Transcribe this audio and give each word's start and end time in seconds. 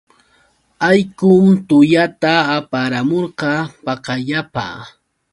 Allqun 0.87 1.47
tullata 1.67 2.33
aparamurqa 2.57 3.51
pakallapa. 3.85 4.65